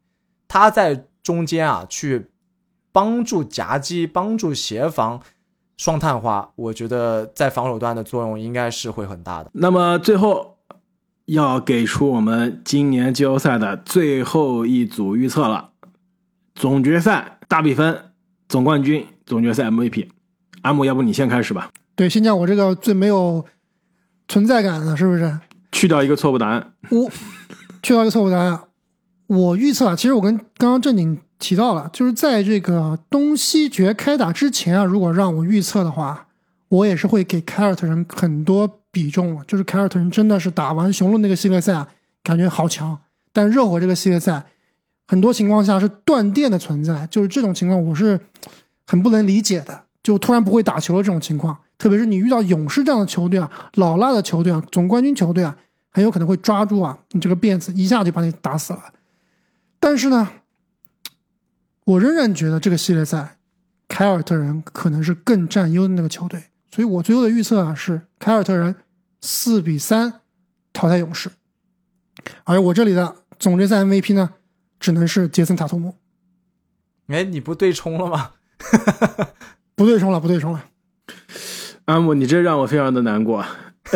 [0.53, 2.27] 他在中间啊去
[2.91, 5.21] 帮助夹击、帮助协防
[5.77, 9.49] 双探花，我觉得在防守端的作用应该是会很大的。
[9.53, 10.57] 那么最后
[11.23, 15.69] 要给出我们今年季后赛的最后一组预测了，
[16.53, 18.11] 总决赛大比分，
[18.49, 20.09] 总冠军，总决赛 MVP。
[20.63, 21.71] 阿姆，要不你先开始吧。
[21.95, 23.45] 对，先讲我这个最没有
[24.27, 25.39] 存在感的，是不是？
[25.71, 26.73] 去掉一个错误答案。
[26.89, 27.09] 我
[27.81, 28.59] 去掉一个错误答案。
[29.31, 36.27] 我预测啊，其实我跟刚刚正经提到了，就是在这个东西决开打之前啊，如果让我预测的话，
[36.67, 39.41] 我也是会给凯尔特人很多比重。
[39.47, 41.87] 就是凯尔特人真的是打完雄鹿那个系列赛啊，
[42.21, 42.99] 感觉好强，
[43.31, 44.43] 但热火这个系列赛
[45.07, 48.19] 很多情况下是断电的存在，就是这种情况我是
[48.85, 51.57] 很不能理解的，就突然不会打球的这种情况。
[51.77, 55.55] 特别是你遇到勇士这样的球队啊，老辣的球队啊，总冠军球队啊，
[55.89, 58.81] 很有可能会抓住啊你这个辫子，一下就把你打死了。
[59.81, 60.31] 但是呢，
[61.83, 63.37] 我仍然觉得这个系列赛，
[63.89, 66.43] 凯尔特人可能是更占优的那个球队。
[66.73, 68.75] 所以我最后的预测啊是凯尔特人
[69.19, 70.21] 四比三
[70.71, 71.29] 淘汰勇士，
[72.45, 74.35] 而我这里的总决赛 MVP 呢，
[74.79, 75.95] 只能是杰森塔图姆。
[77.07, 78.31] 哎，你不对冲了吗？
[79.75, 80.63] 不对冲了，不对冲了。
[81.85, 83.43] 阿木，你这让我非常的难过。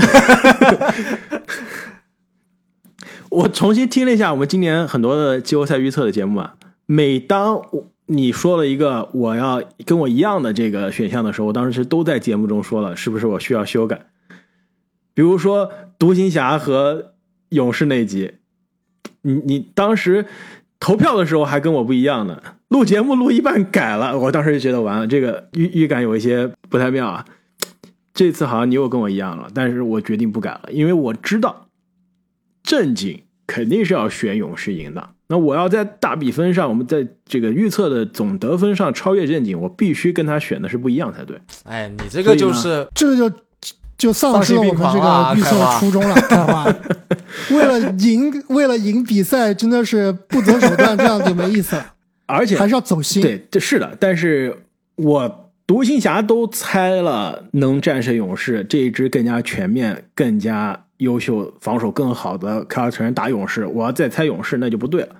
[3.36, 14.06] 我重新听了一下我们今年很多的季后赛预测的节目啊，每当我你说了一个我要跟我一样的这个选项的时候，我当时都在节目中说了，是不是我需要修改？
[15.14, 15.70] 比如说
[16.00, 17.14] 独行侠和
[17.50, 18.36] 勇士那集，
[19.24, 20.28] 你你当时
[20.80, 27.26] 投票的时候还跟我不一样呢，录节目录一半改了，我当时就觉得完了，这个预预感有一些不太妙啊。
[28.14, 31.68] 这次好像你又跟我一样了，但是我决定不改了，因为我知道
[32.64, 35.10] 正经肯定是要选勇士赢的。
[35.28, 41.40] 那我要在大比分上，我们在这个预测的总得分上超越正经，我必须跟他选的是不一样才对。
[41.64, 43.36] 哎，你这个就是这个就
[43.98, 46.66] 就丧失了我们这个预测的初衷了，开花。
[47.52, 51.94] 为了赢，为了赢比赛，真的是不择手段，这样就没意思了。
[52.28, 53.22] 而且还是要走心。
[53.22, 55.42] 对，这是的，但是我。
[55.68, 65.16] 独行侠都猜了能战胜勇士这一支更加全面、更加优秀、防守更好的凯尔特人打勇士，我要再猜勇士那就不对了。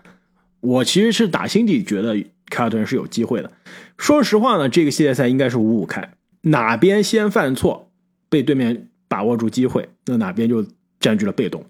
[0.62, 2.16] 我其实是打心底觉得
[2.50, 3.52] 凯尔特人是有机会的。
[3.98, 7.90] 说实话呢，这个系列赛应该是五五开，哪边先犯错
[8.30, 10.66] 被对面把握住机会，那哪边就
[11.00, 11.64] 占据了被动。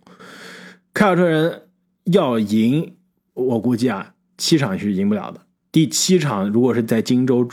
[0.94, 1.64] 凯尔特人
[2.06, 2.96] 要赢，
[3.34, 5.42] 我估计啊，七场是赢不了的。
[5.72, 7.48] 第七场如果是在荆州。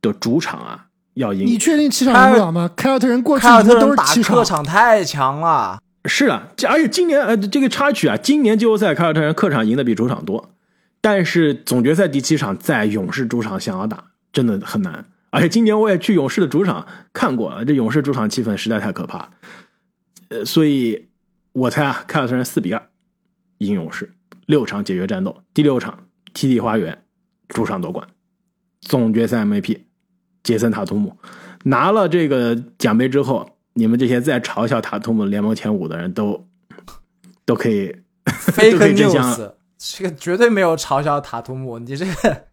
[0.00, 1.44] 的主场啊，要赢。
[1.44, 2.70] 你确定七场赢不了吗？
[2.76, 5.80] 凯尔特人过去都是七场，客场太强了。
[6.08, 10.54] 是啊，而且今年呃，这个插曲啊，今年季后赛凯尔特人客场赢的比主场多，
[11.00, 15.04] 但是总决赛第七场在勇士主场想要打，真的很难。
[15.30, 19.30] 而且今年我也去勇士的主场看过，这勇士主场气氛实在太可怕。
[20.30, 21.08] 呃，所以
[21.52, 22.82] 我猜啊，凯尔特人四比二
[23.58, 24.10] 赢勇士，
[24.46, 27.04] 六场解决战斗，第六场 TD 花园
[27.48, 28.08] 主场夺冠，
[28.80, 29.82] 总决赛 MVP。
[30.44, 31.14] 杰森·塔图姆
[31.64, 36.44] 拿了这个奖杯之后，你们这些在嘲笑塔图姆联盟前五的人都
[37.44, 37.94] 都可以
[38.26, 42.44] 飞跟 news，这个绝对没有嘲笑塔图姆，你这个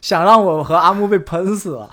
[0.00, 1.90] 想让我和阿木被喷死了。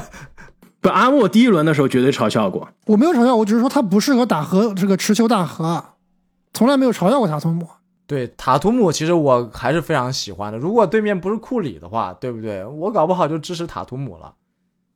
[0.82, 5.82] 不，阿木第一轮的时候绝对嘲笑过，我没有嘲笑，我只是说他不适合打和这个持球大和，
[6.52, 7.66] 从来没有嘲笑过塔图姆。
[8.06, 10.58] 对塔图姆，其实我还是非常喜欢的。
[10.58, 12.62] 如果对面不是库里的话，对不对？
[12.66, 14.34] 我搞不好就支持塔图姆了。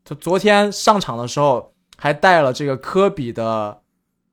[0.05, 3.83] 就昨天上场的时候还带了这个科比的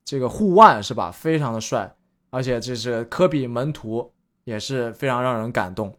[0.02, 1.10] 这个护腕是吧？
[1.10, 1.94] 非常的帅，
[2.30, 4.10] 而且这是科比门徒，
[4.44, 5.98] 也是非常让人感动。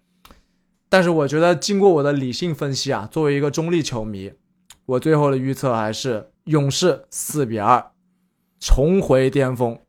[0.89, 4.33] 但是我觉得经过我的理性分析啊，作为一个中立球迷，
[4.87, 7.91] 我最后的预测还是勇士四比二
[8.59, 9.79] 重回巅峰，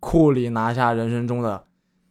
[0.00, 1.64] 库里拿下人生中的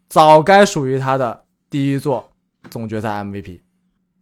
[0.07, 2.29] 早该属于他的第一座
[2.69, 3.61] 总决赛 MVP。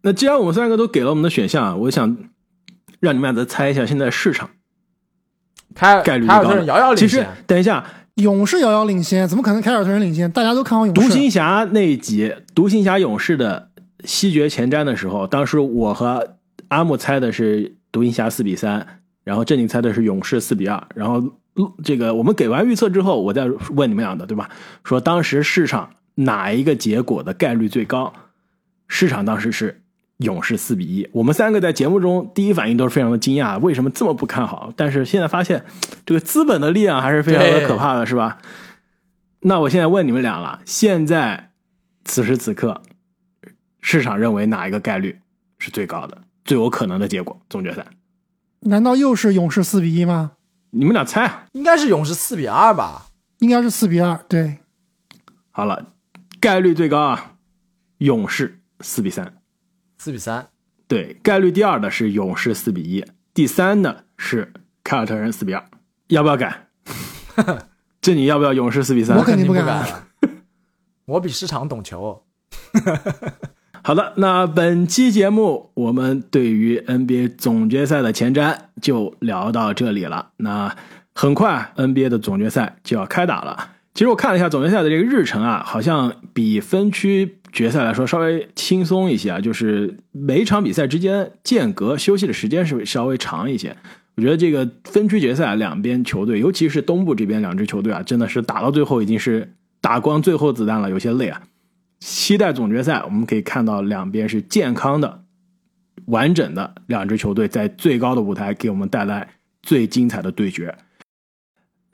[0.04, 2.18] 那既然我们三个都给了我们的选项，我想。
[3.00, 4.50] 让你们俩再猜一下，现在市场
[5.74, 6.44] 开概率高。
[6.64, 7.08] 遥遥领先。
[7.08, 7.84] 其实等一下，
[8.16, 10.32] 勇士遥遥领先，怎么可能凯尔特人领先？
[10.32, 11.02] 大家都看好勇士。
[11.02, 13.70] 独行侠 那一集，独行侠勇士的
[14.04, 16.36] 西决前瞻的时候，当时我和
[16.70, 18.86] 阿木猜的是独行侠四比三，
[19.24, 20.82] 然后正经猜的是勇士四比二。
[20.96, 21.24] 然后
[21.84, 24.50] 这个我们给完预测之后，我再问你们俩的，对吧？
[24.84, 28.14] 说当时市场哪一个结果的概率最高？
[28.88, 29.83] 市场当时是。
[30.24, 34.74] 勇士四比一，我们三个在节目中第一反应都是非常的惊讶，为什么这么不看好？
[34.76, 35.64] 但是现在发现，
[36.06, 38.40] 这个资本的力量还是非常的可怕的，是吧？
[39.42, 41.52] 那我现在问你们俩了，现在
[42.06, 42.82] 此时此刻，
[43.82, 45.20] 市场认为哪一个概率
[45.60, 47.40] 是最高的、最有可能的结果？
[47.50, 47.86] 总决赛？
[48.62, 50.32] 难道又是勇士四比一吗？
[50.72, 53.08] 你们俩猜，应该是勇士四比二吧？
[53.40, 54.60] 应该是四比二，对。
[55.52, 55.88] 好了，
[56.40, 57.34] 概率最高啊，
[57.98, 59.34] 勇士四比三。
[60.04, 60.50] 四比三，
[60.86, 64.52] 对，概率第二的是勇士四比一，第三呢是
[64.84, 65.64] 凯尔特人四比二，
[66.10, 66.68] 要不要改？
[68.02, 69.18] 这你要不要勇士四比三？
[69.18, 70.04] 我肯定不改，
[71.08, 72.22] 我比市场懂球。
[73.82, 80.32] 好的，那本期节目我们对于 NBA 总决赛的前瞻就聊到这里了。
[80.36, 80.76] 那
[81.16, 83.70] 很快 NBA 的总决赛就要开打了。
[83.94, 87.38] 其实我看了一下总决赛的这个日程啊，好像比分区。
[87.54, 93.78] 决赛来说稍微轻松一些啊，就是每一场比赛之间间隔休息的时间是稍微长一些。
[94.16, 101.44] 我觉得这个分区决赛两边球队，尤其是东部这边两支球队啊，真的是打到最后已经是打光最后子弹了，有些累啊。
[102.00, 105.24] 期待总决赛，我们可以看到两边是健康的、
[106.08, 109.28] 完整的两支球队在最高的舞台给我们带来
[109.62, 110.76] 最精彩的对决。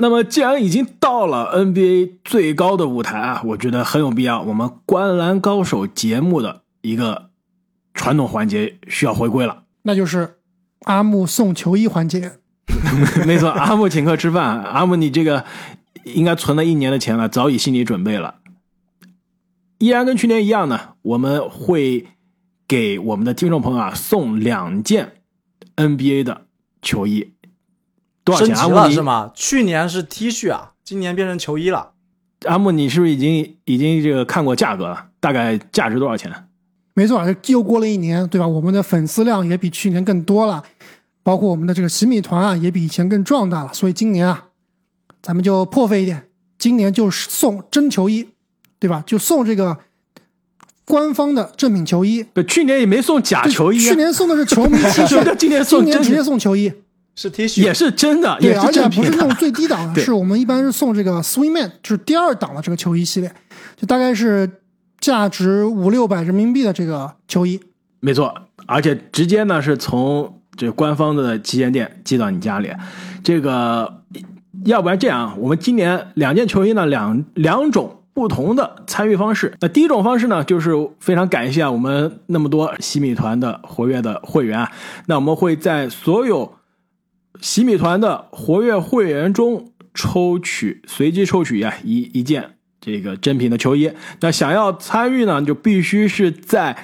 [0.02, 7.32] 那么，既然已经到了 NBA 最高的舞台啊，我觉得很有必要，我们《观篮高手》节目的一个
[7.94, 10.38] 传统环节需要回归了，那就是
[10.86, 12.32] 阿木送球衣环节。
[13.28, 15.44] 没错，阿木请客吃饭，阿木你这个
[16.06, 18.36] 应该存了一年的钱了，早已心理准备了。
[19.80, 22.08] 依然跟去年一样呢，我们会
[22.66, 25.16] 给我们的听众朋友啊送两件
[25.76, 26.46] NBA 的
[26.82, 27.34] 球衣。
[28.30, 28.56] 多少钱？
[28.56, 29.32] 阿木是吗？
[29.34, 31.92] 去年是 T 恤啊，今年变成球衣了。
[32.46, 35.08] 阿木，你是不是已经已经这个看过价格了？
[35.20, 36.32] 大概价值多少钱？
[36.94, 38.48] 没错，又过了一年，对吧？
[38.48, 40.64] 我们的粉丝量也比去年更多了，
[41.24, 43.74] 包括我们的这个洗米团啊，也比以前更壮大了。
[43.74, 44.46] 所以今年啊，
[45.22, 46.28] 咱们就破费一点，
[46.58, 48.30] 今年就送真球衣，
[48.80, 49.04] 对吧？
[49.06, 49.78] 就送这个
[50.86, 52.26] 官方的正品球衣。
[52.34, 56.72] 对，去年也没送假球衣，去年送的是球迷 T 恤， 今年今年直接送球衣。
[57.22, 63.30] 是 T 恤，也是真的，对，而且不是那种最低档 的，是我们一般是送这个 Swingman，就是第二档的这个球衣系列，
[63.76, 64.50] 就大概是
[65.02, 67.60] 价值五六百人民币的这个球衣。
[68.00, 68.34] 没错，
[68.66, 72.72] 而且直接呢是从这官方的旗舰店寄到你家里。
[73.22, 74.02] 这个
[74.64, 79.54] 要不然这样，我们今年两件球衣呢，两两种不同的参与方式。
[79.60, 84.72] 那第一种方式呢，就是非常感谢我们那么多西米团的活跃的会员啊，
[85.08, 86.54] 那我们会在所有。
[87.42, 93.92] 洗米团的活跃会员中抽取，随机抽取呀一一件这个真品的球衣。
[94.22, 96.78] 那想要参与呢，就必须是在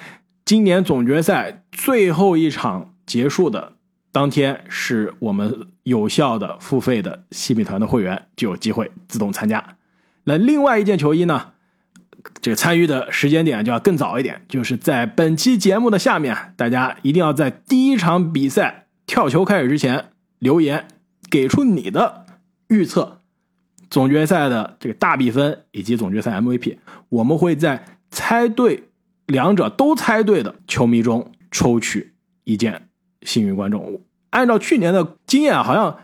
[0.45, 3.73] 今年总决赛最后一场结束的
[4.11, 9.75] 当天，是我们有效的付费的洗米团的会员就有机会自动参加。
[10.23, 11.51] 那另外一件球衣呢，
[12.41, 20.11] 这个参与的时间点就要更早一点，就是在本期节目的下面，大家一定要在第一场比赛跳球开始之前。
[20.45, 20.87] 留言
[21.27, 22.27] 给出你的
[22.67, 23.21] 预测，
[23.89, 26.77] 总决赛的这个大比分以及总决赛 MVP，
[27.09, 28.83] 我们会在猜对
[29.25, 32.89] 两者都猜对的球迷中抽取一件
[33.23, 33.99] 幸运观众。
[34.29, 35.97] 按照去年的经验，好像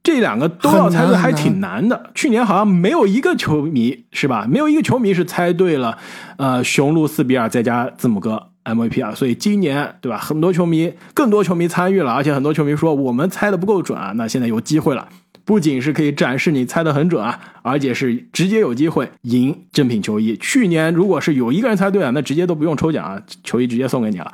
[0.00, 2.12] 这两个都要猜对还挺难的。
[2.14, 4.46] 去年好像没有一个球迷是吧？
[4.48, 5.98] 没有一个球迷是猜对了，
[6.36, 8.50] 呃，雄鹿四比二再加字母哥。
[8.74, 10.18] MVP 啊，所以今年对吧？
[10.18, 14.12] 很多球迷，更多球迷参与了，而且很多球迷说我们猜的不够准啊。
[14.16, 15.08] 那现在有机会了，
[15.44, 20.36] 不仅是可以展示你猜的很准啊，而且是直接有机会赢正品球衣。
[20.36, 24.32] 去年如果是有一个人猜对啊，那直接都不用抽奖啊，球衣直接送给你了。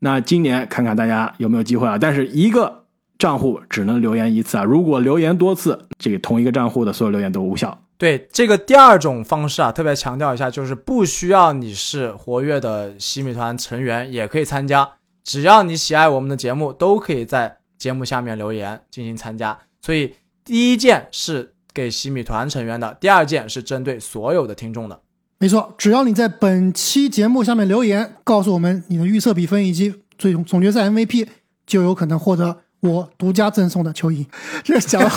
[0.00, 1.96] 那今年看看大家有没有机会啊？
[1.98, 2.84] 但是一个
[3.18, 7.82] 账户只能留言一次啊，如果留言多次，这个同一个账户的所有留言都无效。
[7.98, 14.88] 对这个第二种方式啊，特别强调一下，就是不需要你是活跃的西米团成员也可以参加，
[15.24, 19.58] 只要你喜爱我们的节目，都可以在节目下面留言进行参加。
[19.80, 25.00] 所以第一件是给西米团成员的，第二件是针对所有的听众的。
[25.38, 31.28] 没错，只要你在本期节目下面留言，告诉我们你的预测比分以及最终总决赛 MVP，
[31.66, 34.26] 就有可能获得我独家赠送的球衣。
[34.64, 35.08] 这讲的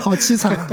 [0.00, 0.68] 好凄惨啊！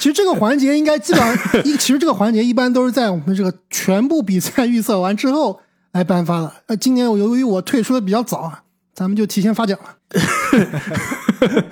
[0.00, 5.60] 其实这个环节应该基本上 一，其实这个环节一般都是在我们这个全部比赛预测完之后
[5.92, 6.52] 来颁发的。
[6.66, 8.62] 呃，今年由于我退出的比较早啊，
[8.94, 9.96] 咱们就提前发奖了。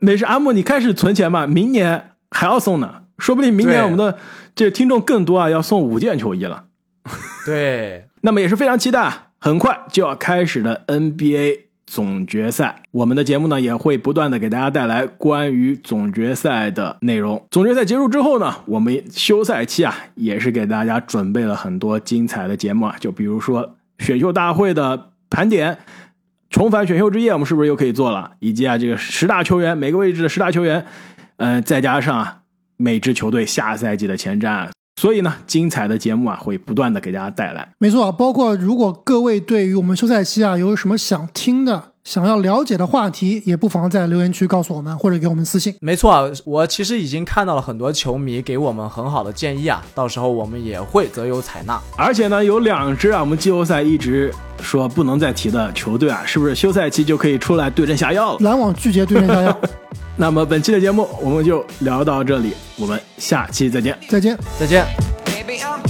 [0.00, 4.18] 没事，阿木，你开始存钱吧，明年还要送呢，说不定明年我们的
[4.56, 6.64] 这听众更多啊，要送五件球衣了。
[7.46, 11.67] 对， 那么也是非常期待，很快就要开始的 NBA。
[11.90, 17.42] 总决赛，我们的节目呢也会不断的给大家带来关于总决赛的内容。
[17.50, 25.78] 总决赛结束之后呢，我们休赛期啊也是给大家准备了很多精彩的节目啊，就比如说选秀大会的盘点，
[26.50, 28.32] 重返选秀之夜，我们是不是又可以做了？
[28.40, 30.84] 以及啊这个十大球员每个位置的十大球员，
[31.38, 32.42] 嗯，再加上
[32.76, 34.68] 每支球队下赛季的前瞻。
[34.98, 37.68] 所以呢，精彩的节目啊，会不断的给大家带来。
[37.78, 45.72] 没错啊，包括如果各位对于我们休赛期啊有什么想听的、想要了解的话题，也不妨在留言区告诉我们，或者给我们私信。
[45.80, 51.80] 没错，我其实已经看到了很多球迷给我们很好的建议啊，到时候我们也会择优采纳。
[51.96, 58.38] 而且呢，有两支啊，我们季后赛一直说不能再提的球队啊，是不是休赛期就可以出来对症下药了？
[58.40, 59.56] 篮网拒绝对症下药。
[60.20, 63.96] 那么本期的节目我们就聊到这里我们下期再见。
[64.08, 64.36] 再见。
[64.58, 65.87] 再见。